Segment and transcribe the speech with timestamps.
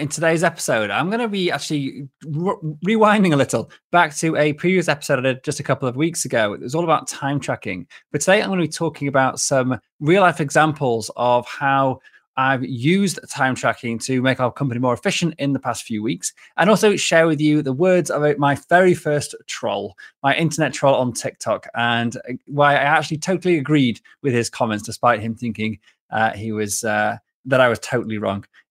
[0.00, 2.56] in today's episode, I'm going to be actually re-
[2.86, 6.24] rewinding a little back to a previous episode I did just a couple of weeks
[6.24, 6.54] ago.
[6.54, 7.86] It was all about time tracking.
[8.10, 12.00] But today I'm going to be talking about some real life examples of how
[12.36, 16.32] I've used time tracking to make our company more efficient in the past few weeks,
[16.56, 20.94] and also share with you the words of my very first troll, my internet troll
[20.94, 25.78] on TikTok, and uh, why I actually totally agreed with his comments, despite him thinking
[26.10, 28.46] uh, he was uh, that I was totally wrong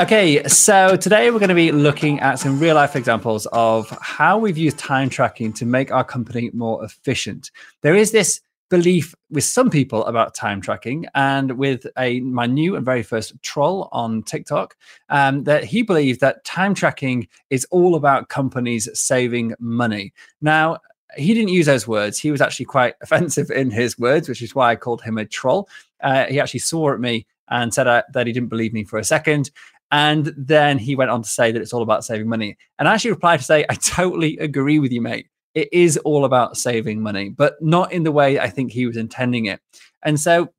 [0.00, 4.38] Okay, so today we're going to be looking at some real life examples of how
[4.38, 7.50] we've used time tracking to make our company more efficient.
[7.82, 12.76] There is this belief with some people about time tracking and with a my new
[12.76, 14.74] and very first troll on TikTok
[15.10, 20.14] um, that he believed that time tracking is all about companies saving money.
[20.40, 20.78] Now,
[21.14, 22.18] he didn't use those words.
[22.18, 25.26] He was actually quite offensive in his words, which is why I called him a
[25.26, 25.68] troll.
[26.02, 28.98] Uh, he actually swore at me and said uh, that he didn't believe me for
[28.98, 29.50] a second.
[29.92, 32.56] And then he went on to say that it's all about saving money.
[32.78, 35.26] And I actually replied to say, I totally agree with you, mate.
[35.54, 38.96] It is all about saving money, but not in the way I think he was
[38.96, 39.60] intending it.
[40.04, 40.50] And so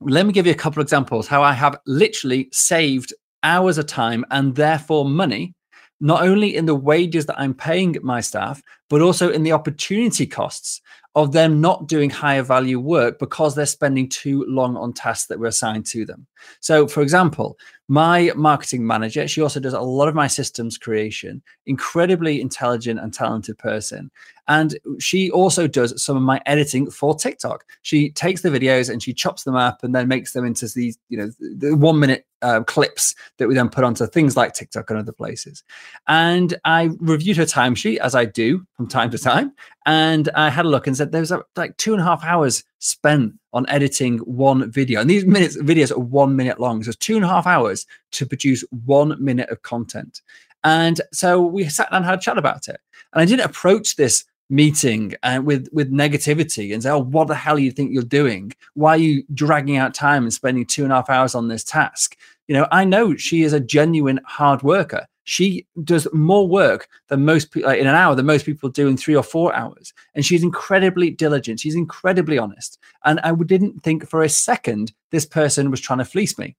[0.00, 3.86] let me give you a couple of examples how I have literally saved hours of
[3.86, 5.54] time and therefore money,
[6.00, 10.26] not only in the wages that I'm paying my staff, but also in the opportunity
[10.26, 10.80] costs
[11.14, 15.38] of them not doing higher value work because they're spending too long on tasks that
[15.40, 16.26] were assigned to them.
[16.60, 17.58] So, for example,
[17.88, 23.12] my marketing manager, she also does a lot of my systems creation, incredibly intelligent and
[23.12, 24.10] talented person.
[24.46, 27.64] And she also does some of my editing for TikTok.
[27.82, 30.98] She takes the videos and she chops them up and then makes them into these,
[31.08, 34.90] you know, the one minute uh, clips that we then put onto things like TikTok
[34.90, 35.64] and other places.
[36.06, 39.52] And I reviewed her timesheet as I do from time to time.
[39.86, 42.62] And I had a look and said there was like two and a half hours
[42.78, 45.00] spent on editing one video.
[45.00, 46.82] And these minutes videos are one minute long.
[46.82, 50.22] So it's two and a half hours to produce one minute of content.
[50.62, 52.80] And so we sat down and had a chat about it.
[53.12, 57.34] And I didn't approach this meeting uh, with with negativity and say, "Oh, what the
[57.34, 58.52] hell do you think you're doing?
[58.74, 61.64] Why are you dragging out time and spending two and a half hours on this
[61.64, 62.16] task?"
[62.46, 65.06] You know, I know she is a genuine hard worker.
[65.28, 68.96] She does more work than most people in an hour than most people do in
[68.96, 71.60] three or four hours, and she's incredibly diligent.
[71.60, 76.06] She's incredibly honest, and I didn't think for a second this person was trying to
[76.06, 76.56] fleece me,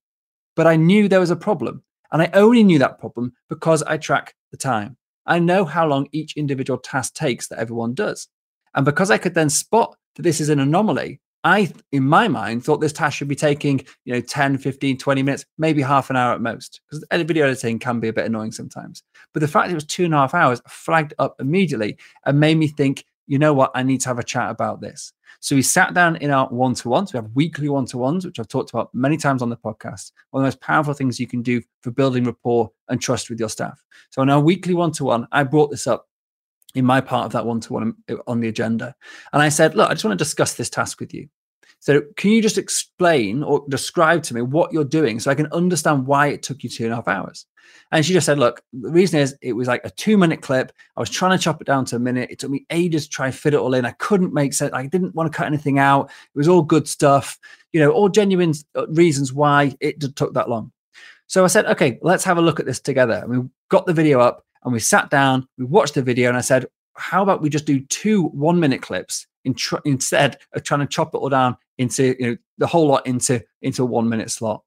[0.56, 1.82] but I knew there was a problem,
[2.12, 4.98] and I only knew that problem because I track the time.
[5.26, 8.28] I know how long each individual task takes that everyone does.
[8.76, 12.64] And because I could then spot that this is an anomaly, I, in my mind,
[12.64, 16.16] thought this task should be taking, you know, 10, 15, 20 minutes, maybe half an
[16.16, 16.82] hour at most.
[16.90, 19.04] Because video editing can be a bit annoying sometimes.
[19.34, 22.58] But the fact it was two and a half hours flagged up immediately and made
[22.58, 25.14] me think, you know what, I need to have a chat about this.
[25.40, 27.14] So we sat down in our one to ones.
[27.14, 30.12] We have weekly one to ones, which I've talked about many times on the podcast.
[30.32, 33.40] One of the most powerful things you can do for building rapport and trust with
[33.40, 33.82] your staff.
[34.10, 36.09] So in our weekly one to one, I brought this up
[36.76, 37.96] in my part of that one to one
[38.28, 38.96] on the agenda.
[39.34, 41.30] And I said, look, I just want to discuss this task with you.
[41.82, 45.48] So, can you just explain or describe to me what you're doing so I can
[45.54, 47.46] understand why it took you two and a half hours?
[47.92, 50.72] And she just said, Look, the reason is it was like a two minute clip.
[50.98, 52.30] I was trying to chop it down to a minute.
[52.32, 53.86] It took me ages to try and fit it all in.
[53.86, 54.74] I couldn't make sense.
[54.74, 56.10] I didn't want to cut anything out.
[56.10, 57.40] It was all good stuff,
[57.72, 60.72] you know, all genuine uh, reasons why it took that long.
[61.28, 63.22] So I said, Okay, let's have a look at this together.
[63.24, 66.38] And we got the video up and we sat down, we watched the video, and
[66.38, 66.66] I said,
[66.96, 70.88] How about we just do two one minute clips in tr- instead of trying to
[70.88, 74.32] chop it all down into you know the whole lot into into a one minute
[74.32, 74.64] slot.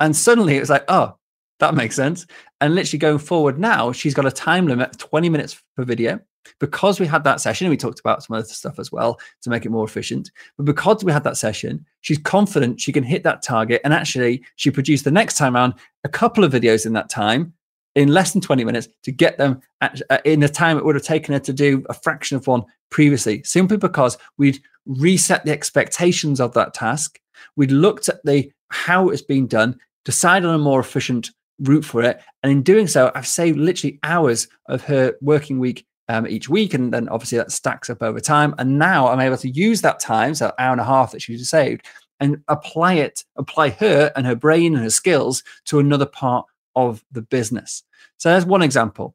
[0.00, 1.16] And suddenly it was like, oh,
[1.60, 2.26] that makes sense.
[2.60, 6.20] And literally going forward now, she's got a time limit of 20 minutes per video.
[6.60, 9.48] Because we had that session, and we talked about some other stuff as well to
[9.48, 10.30] make it more efficient.
[10.58, 13.80] But because we had that session, she's confident she can hit that target.
[13.82, 15.72] And actually, she produced the next time around
[16.04, 17.54] a couple of videos in that time
[17.94, 20.94] in less than 20 minutes to get them at, uh, in the time it would
[20.94, 25.52] have taken her to do a fraction of one previously, simply because we'd reset the
[25.52, 27.20] expectations of that task.
[27.56, 31.30] We'd looked at the how it's been done, decided on a more efficient
[31.60, 35.86] route for it, and in doing so, I've saved literally hours of her working week
[36.08, 38.54] um, each week, and then obviously that stacks up over time.
[38.58, 41.48] And now I'm able to use that time, so hour and a half that she's
[41.48, 41.86] saved,
[42.20, 47.04] and apply it, apply her and her brain and her skills to another part of
[47.12, 47.82] the business.
[48.16, 49.14] So there's one example.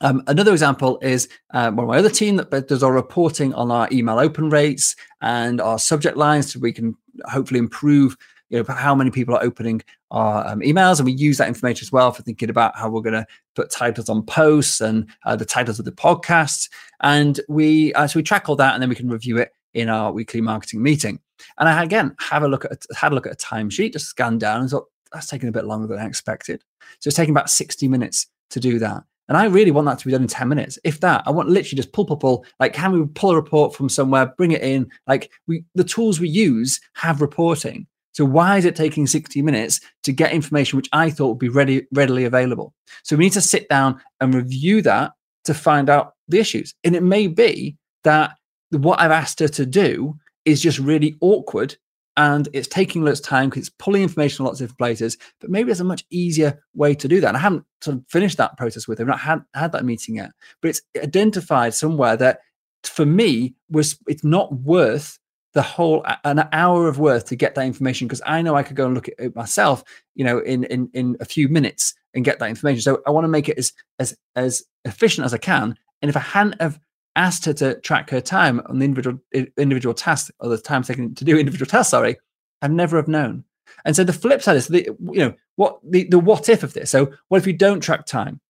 [0.00, 3.70] Um, another example is uh, one of my other team that does our reporting on
[3.70, 6.96] our email open rates and our subject lines so we can
[7.26, 8.16] hopefully improve
[8.52, 9.80] you know how many people are opening
[10.10, 13.00] our um, emails and we use that information as well for thinking about how we're
[13.00, 16.68] going to put titles on posts and uh, the titles of the podcasts
[17.00, 19.88] and we uh, so we track all that and then we can review it in
[19.88, 21.18] our weekly marketing meeting
[21.58, 24.36] and i again have a look at had a look at a timesheet just scan
[24.36, 26.62] down and thought that's taking a bit longer than i expected
[27.00, 30.04] so it's taking about 60 minutes to do that and I really want that to
[30.04, 30.78] be done in 10 minutes.
[30.84, 32.44] If that, I want literally just pull, pull, pull.
[32.60, 34.90] Like, can we pull a report from somewhere, bring it in?
[35.06, 37.86] Like, we the tools we use have reporting.
[38.12, 41.48] So why is it taking 60 minutes to get information which I thought would be
[41.48, 42.74] ready, readily available?
[43.04, 45.12] So we need to sit down and review that
[45.44, 46.74] to find out the issues.
[46.84, 48.32] And it may be that
[48.70, 51.76] what I've asked her to do is just really awkward
[52.16, 55.16] and it's taking lots of time because it's pulling information from lots of different places.
[55.40, 57.28] But maybe there's a much easier way to do that.
[57.28, 59.10] And I haven't sort of finished that process with him.
[59.10, 62.40] I haven't had that meeting yet, but it's identified somewhere that
[62.84, 65.18] for me was it's not worth
[65.54, 68.76] the whole an hour of worth to get that information because I know I could
[68.76, 69.84] go and look at it myself,
[70.14, 72.82] you know, in in in a few minutes and get that information.
[72.82, 75.76] So I want to make it as as as efficient as I can.
[76.00, 76.80] And if I hadn't have
[77.16, 79.18] asked her to track her time on the individual
[79.56, 82.16] individual tasks or the time taken to do individual tasks, sorry,
[82.62, 83.44] I'd never have known.
[83.84, 86.74] And so the flip side is the you know what the the what if of
[86.74, 86.90] this.
[86.90, 88.40] So what if you don't track time?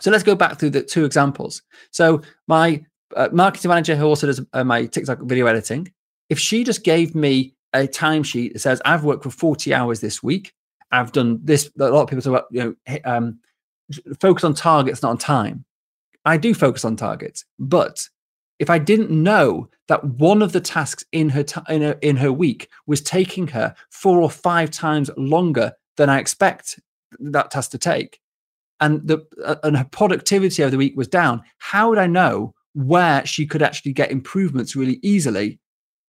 [0.00, 1.62] So let's go back through the two examples.
[1.90, 2.84] So my
[3.16, 5.92] uh, marketing manager who also does uh, my TikTok video editing,
[6.28, 10.22] if she just gave me a timesheet that says I've worked for 40 hours this
[10.22, 10.52] week,
[10.90, 11.70] I've done this.
[11.78, 13.38] A lot of people talk about you know um,
[14.20, 15.64] focus on targets, not on time.
[16.26, 18.08] I do focus on targets, but
[18.58, 22.32] if I didn't know that one of the tasks in her in her in her
[22.32, 26.80] week was taking her four or five times longer than I expect
[27.20, 28.20] that task to take,
[28.80, 32.54] and the uh, and her productivity over the week was down, how would I know
[32.74, 35.58] where she could actually get improvements really easily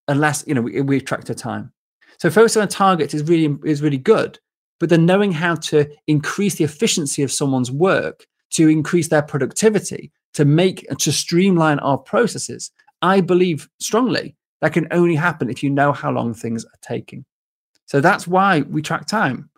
[0.07, 1.71] unless you know we, we tracked her time.
[2.19, 4.39] So focusing on targets is really is really good,
[4.79, 10.11] but then knowing how to increase the efficiency of someone's work to increase their productivity,
[10.33, 12.71] to make to streamline our processes,
[13.01, 17.25] I believe strongly that can only happen if you know how long things are taking.
[17.85, 19.49] So that's why we track time.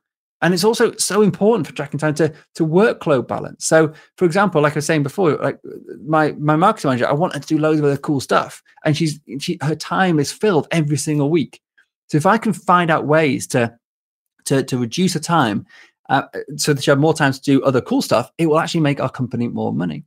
[0.41, 3.65] And it's also so important for tracking time to, to workload balance.
[3.65, 5.59] So, for example, like I was saying before, like
[6.05, 8.95] my my marketing manager, I want her to do loads of other cool stuff, and
[8.95, 11.59] she's she her time is filled every single week.
[12.07, 13.77] So if I can find out ways to
[14.45, 15.65] to to reduce her time,
[16.09, 16.23] uh,
[16.57, 18.99] so that she have more time to do other cool stuff, it will actually make
[18.99, 20.03] our company more money.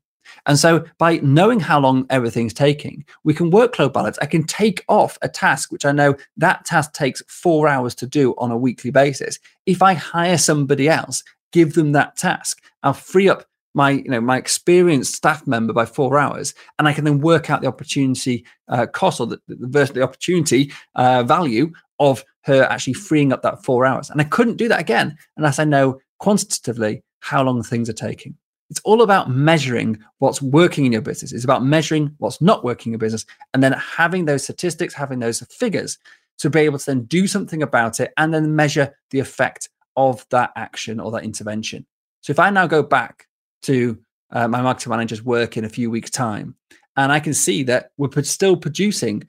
[0.46, 4.18] And so by knowing how long everything's taking, we can workload balance.
[4.20, 8.06] I can take off a task, which I know that task takes four hours to
[8.06, 9.38] do on a weekly basis.
[9.66, 11.22] If I hire somebody else,
[11.52, 15.86] give them that task, I'll free up my you know my experienced staff member by
[15.86, 19.90] four hours and i can then work out the opportunity uh, cost or the, the,
[19.94, 21.72] the opportunity uh, value
[22.10, 25.58] of her actually freeing up that four hours and i couldn't do that again unless
[25.58, 28.36] i know quantitatively how long things are taking
[28.72, 31.30] it's all about measuring what's working in your business.
[31.30, 35.18] It's about measuring what's not working in your business and then having those statistics, having
[35.18, 35.98] those figures
[36.38, 39.68] to be able to then do something about it and then measure the effect
[39.98, 41.84] of that action or that intervention.
[42.22, 43.26] So if I now go back
[43.64, 43.98] to
[44.30, 46.54] uh, my marketing manager's work in a few weeks' time,
[46.96, 49.28] and I can see that we're still producing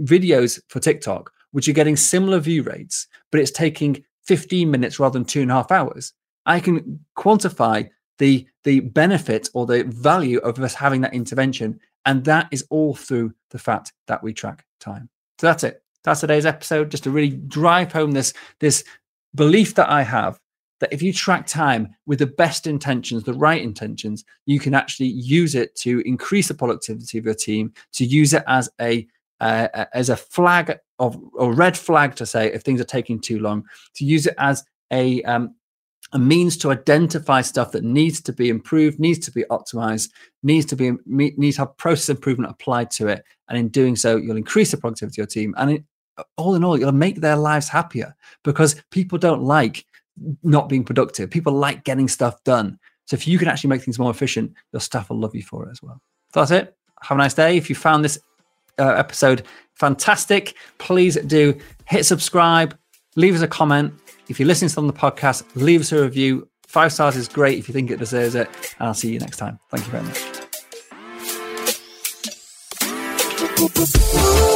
[0.00, 5.14] videos for TikTok, which are getting similar view rates, but it's taking 15 minutes rather
[5.14, 6.12] than two and a half hours.
[6.44, 12.22] I can quantify the the benefit or the value of us having that intervention and
[12.26, 15.08] that is all through the fact that we track time
[15.38, 18.84] so that's it that's today's episode just to really drive home this this
[19.34, 20.40] belief that i have
[20.80, 25.08] that if you track time with the best intentions the right intentions you can actually
[25.08, 29.06] use it to increase the productivity of your team to use it as a
[29.40, 33.38] uh, as a flag of a red flag to say if things are taking too
[33.38, 33.64] long
[33.94, 35.54] to use it as a um,
[36.12, 40.10] a means to identify stuff that needs to be improved, needs to be optimized,
[40.42, 43.24] needs to be needs to have process improvement applied to it.
[43.48, 45.54] And in doing so, you'll increase the productivity of your team.
[45.58, 45.84] And it,
[46.36, 48.14] all in all, you'll make their lives happier
[48.44, 49.84] because people don't like
[50.42, 51.30] not being productive.
[51.30, 52.78] People like getting stuff done.
[53.06, 55.66] So if you can actually make things more efficient, your staff will love you for
[55.66, 56.00] it as well.
[56.32, 56.76] So that's it.
[57.02, 57.56] Have a nice day.
[57.56, 58.18] If you found this
[58.78, 59.42] uh, episode
[59.74, 62.76] fantastic, please do hit subscribe,
[63.14, 63.92] leave us a comment
[64.28, 66.48] if you're listening to on the podcast, leave us a review.
[66.66, 68.48] Five stars is great if you think it deserves it.
[68.78, 69.58] And I'll see you next time.
[69.70, 70.02] Thank you very
[74.42, 74.55] much.